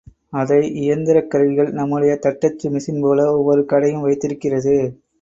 அதை 0.33 0.57
இயந்திரக் 0.75 1.29
கருவிகள் 1.29 1.69
நம்முடைய 1.71 2.15
தட்டச்சு 2.15 2.69
மிஷின்போல 2.69 3.27
ஒவ்வொரு 3.37 3.65
கடையும் 3.65 4.01
வைத்திருக்கிறது. 4.01 4.75